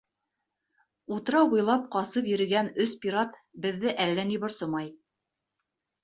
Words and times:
Утрау 1.15 1.49
буйлап 1.51 1.83
ҡасып 1.95 2.29
йөрөгән 2.31 2.69
өс 2.85 2.95
пират 3.03 3.35
беҙҙе 3.65 3.93
әллә 4.07 4.25
ни 4.31 4.39
борсомай. 4.47 4.89